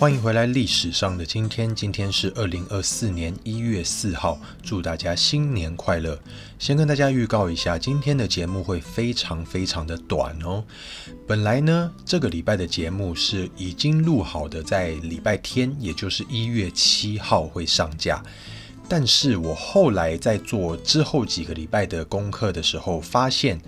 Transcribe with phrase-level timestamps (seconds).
[0.00, 6.18] 欢迎回来，历史上的今天，今天是二零二四年一月四号，祝大家新年快乐。
[6.58, 10.64] 先跟大家预告一下，今天的节目会非常非常的短哦。
[11.26, 18.22] 本来呢，这个礼拜的节目是已经录好的，在礼拜天，也就是一月七号会上架。
[18.88, 23.60] 但是我后来在做之后几个礼拜的功课的时候，发现。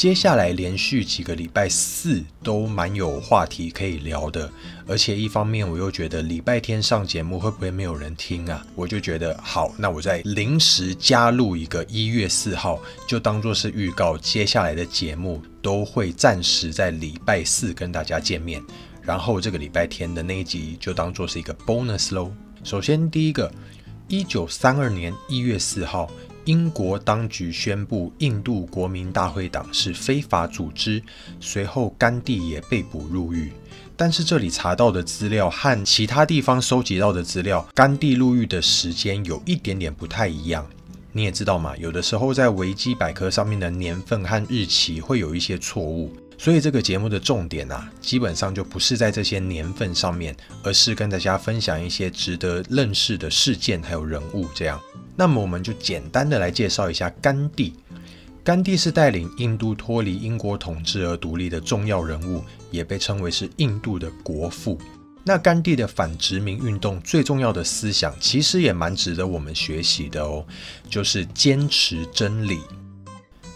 [0.00, 4.50] 接下来连续几个礼拜四都蛮有话题可以聊的，
[4.86, 8.66] 而且一方面我又觉得礼拜天上节目会不会没有人听啊？
[8.74, 18.58] 我就觉得好，那我再临时加入一个一月四号，就当做是预告，接下来的节目都会暂时在礼拜四跟大家见面，
[19.02, 22.32] 然后这个礼拜天的那一集就当做是一个 bonus 喽。
[22.64, 23.52] 首先第一个，
[24.08, 26.10] 一九三二年一月四号。
[26.50, 31.00] 英国当局宣布印度国民大会党是非法组织，
[31.38, 33.52] 随后甘地也被捕入狱。
[33.96, 40.66] 但是这里查到的资料和其他地方收集到的资料，甘地入狱的时间有一点点不太一样。
[41.12, 54.80] 你也知道嘛，有的时候在维基百科上面的年份和日期会有一些错误，所以这个节目的重点啊，基本上就不是在这些年份上面，而是跟大家分享一些值得认识的事件还有人物这样。
[55.20, 57.74] 那么我们就简单的来介绍一下甘地。
[58.42, 64.78] 甘地是带领印度脱离英国统治而独立的重要人物，也被称为是印度的国父。
[65.22, 70.42] 那甘地的反殖民运动最重要的思想，其实也蛮值得我们学习的哦，
[70.88, 72.60] 就是坚持真理。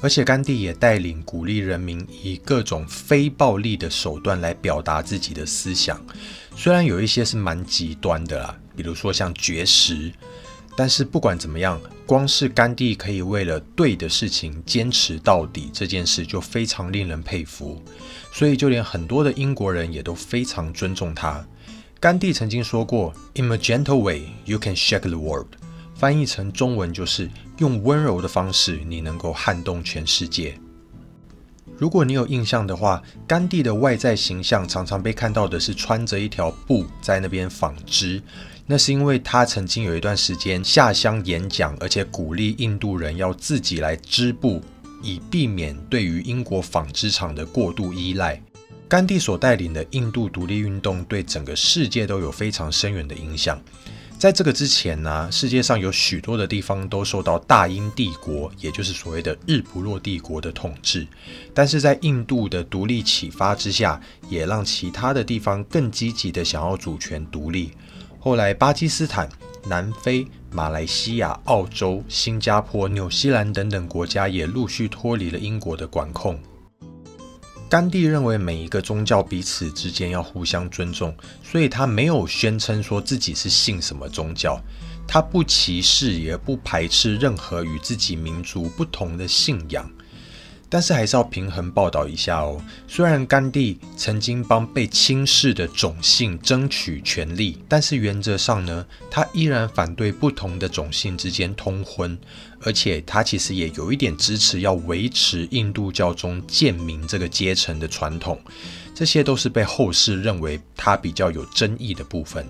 [0.00, 6.04] 而且甘地也带领鼓励人民以各种非暴力的手段来表达自己的思想，
[6.56, 10.12] 虽然有一些是蛮极端的啦，比如说像绝食。
[10.76, 17.82] 但是不管怎么样，光是甘地可以为了对的事情坚持到底这件事就非常令人佩服，
[18.32, 21.46] 所以就连很多的英国人也都非常尊重他。
[22.00, 25.48] 甘地曾经说过：“In a gentle way, you can shake the world。”
[25.94, 30.58] 翻译成中文就是用温柔的方式，你能够撼动全世界。
[31.82, 38.22] 如果你有印象的话，甘地的外在形象常常被看到的是穿着一条布在那边纺织。
[38.66, 44.62] 那是因为他曾经有一段时间下乡演讲，而且鼓励印度人要自己来织布，
[45.02, 48.40] 以避免对于英国纺织厂的过度依赖。
[48.88, 53.60] 甘地所带领的印度独立运动对整个世界都有非常深远的影响。
[54.22, 61.04] 在这个之前呢，世界上有许多的地方都受到大英帝国，也就是所谓的日不落帝国的统治。
[61.52, 67.72] 但是在印度的独立启发之下，也让其他的地方更积极的想要主权独立。
[68.20, 69.28] 后来，巴基斯坦、
[69.66, 76.38] 南非、马来西亚、澳洲、新加坡、纽西兰等等国家也陆续脱离了英国的管控。
[77.72, 84.60] 甘地认为每一个宗教彼此之间要互相尊重，所以他没有宣称说自己是信什么宗教，
[85.08, 89.90] 他不歧视也不排斥任何与自己民族不同的信仰。
[90.72, 92.58] 但是还是要平衡报道一下哦。
[92.88, 102.18] 虽然甘地曾经帮被轻视的种姓争取权利，但是原则上呢，他依然反对不同的种姓之间通婚，
[102.62, 108.40] 而且他其实也有一点支持要维持印度教中贱民这个阶层的传统。
[108.94, 112.46] 这些都是被后世认为他比较有争议的部分。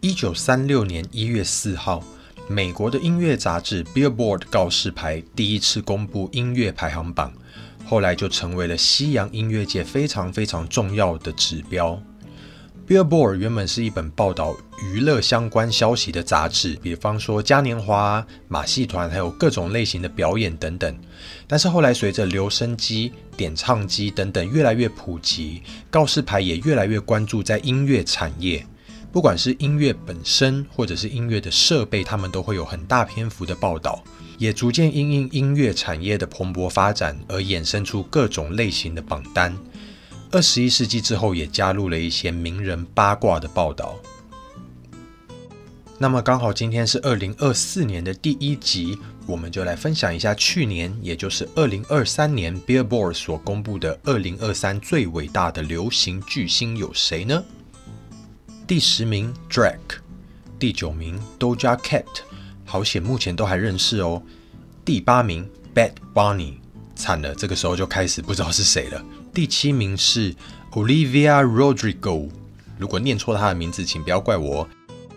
[0.00, 2.02] 一九三六年一月四号。
[2.46, 7.32] 美国的音乐杂志 Billboard 告示牌第一次公布音乐排行榜，
[7.86, 11.98] 后来就成为了西洋音乐界非常非常重要的指标。
[12.86, 20.94] Billboard 原本是一本报道娱乐相关消息的杂志，比方说嘉年华、马戏团，还有各种类型的表演等等。
[21.48, 28.66] 但是后来随着留声机、点唱机等等越来越普及，告示牌也越来越关注在音乐产业。
[29.14, 34.02] 不管是音乐本身，或者是音乐的设备，他们都会有很大篇幅的报道，
[34.38, 39.56] 也逐渐因应音乐产业的蓬勃发展而衍生出各种类型的榜单。
[40.32, 43.94] 二十一世纪之后，也加入了一些名人八卦的报道。
[45.96, 57.44] 那么刚好今天是二零二四年的第一集，我们就来分享一下去年，也就是二零二三年 Billboard 所公布的二零二三最伟大的流行巨星有谁呢？
[58.66, 59.98] 第十名 Drake，
[60.58, 62.04] 第九名 Doja Cat，
[62.64, 64.22] 好险目前都还认识哦。
[64.86, 66.54] 第八名 Bad Bunny，
[66.96, 69.04] 惨了，这个时候就开始不知道是谁了。
[69.34, 70.34] 第七名是
[70.72, 72.30] Olivia Rodrigo，
[72.78, 74.66] 如果念错他的名字，请不要怪我。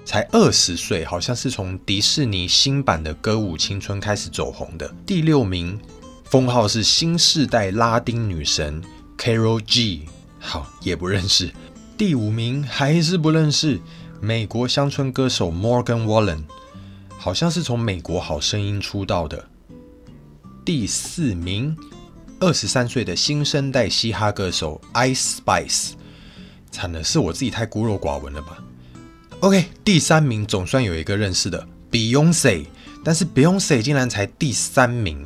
[0.04, 4.94] 才二十岁，好像是从迪士尼新版的歌舞青春开始走红的。
[5.06, 5.80] 第六名
[6.26, 8.82] 封号是新世代拉丁女神
[9.18, 10.06] Carol G，
[10.38, 11.50] 好也不认识。
[11.98, 13.82] 第五名还是不认识，
[14.22, 16.44] 美国乡村歌手 Morgan Wallen，
[17.18, 19.50] 好像是从美国好声音出道的。
[20.64, 21.76] 第四名，
[22.40, 25.94] 二十三岁的新生代嘻哈歌手 Ice Spice，
[26.70, 28.64] 惨的是我自己太孤陋寡闻了吧。
[29.40, 32.68] OK，第三名总算有一个认识的 Beyonce，
[33.04, 35.26] 但是 Beyonce 竟然才第三名。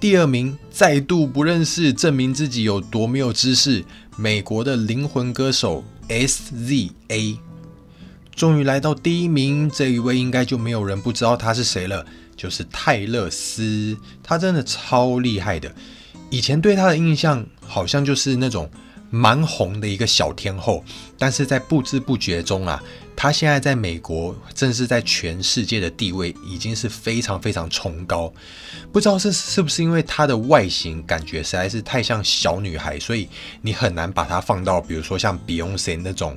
[0.00, 3.82] 第二名再度不认识，证明自己有多没有知识。
[4.14, 7.38] 美国的灵魂歌手 SZA，
[8.34, 9.70] 终于来到第一名。
[9.70, 12.04] 这一位应该就没有人不知道他是谁了，
[12.36, 13.96] 就是泰勒斯。
[14.22, 15.74] 他真的超厉害的。
[16.28, 18.70] 以前对他的印象好像就是那种。
[19.08, 20.84] 蛮红的一个小天后，
[21.16, 22.82] 但是在不知不觉中啊，
[23.16, 28.32] 她现在在美国，正是在全世界的地位已经是非常非常崇高。
[28.92, 33.28] 不知道是是不是因为她的外形感觉实在是太像小女孩，所以
[33.62, 36.36] 你很难把她放到比如说像 Beyonce 那种，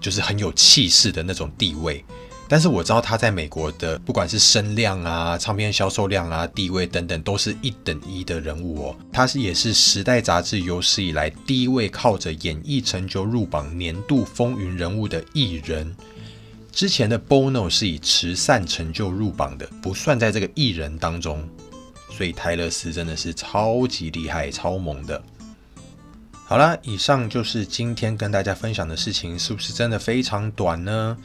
[0.00, 2.04] 就是很有气势的那种地位。
[2.50, 8.96] 但是我知道他在美国的不管是声量啊、唱片销售量啊、地位等等，都是一等一的人物哦。
[9.12, 15.94] 他是也是《时代》杂志有史以来第一位靠着演艺成就入榜年度风云人物的艺人。
[16.78, 21.42] 之前的 Bono 是以慈善成就入榜的，不算在这个艺人当中。
[22.08, 25.20] 所以泰勒斯真的是超级厉害、超猛的。
[26.32, 31.18] 好啦，以上就是今天跟大家分享的事情，是不是真的非常短呢？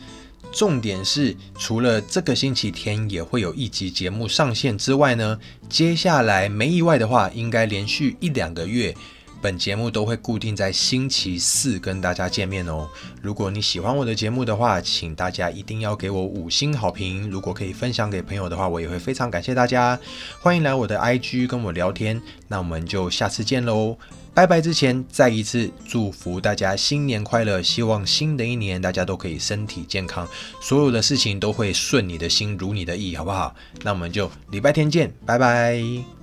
[0.52, 5.40] 重点是，除了这个星期天也会有一集节目上线之外呢，
[5.70, 8.96] 接下来没意外的话，应该连续一两个月，
[9.44, 12.88] 本节目都会固定在星期四跟大家见面哦。
[13.22, 17.30] 如果你喜欢我的节目的话，请大家一定要给我五星好评。
[17.30, 20.00] 如果可以分享给朋友的话，我也会非常感谢大家。
[20.40, 23.98] 欢迎来我的 IG 跟我聊天，那我们就下次见喽。
[24.34, 27.62] 拜拜之前，再一次祝福大家新年快乐！
[27.62, 30.26] 希望新的一年大家都可以身体健康，
[30.62, 33.54] 所有的事情都会顺你的心，如你的意，好不好？
[33.84, 36.23] 那我们就礼拜天见，拜拜。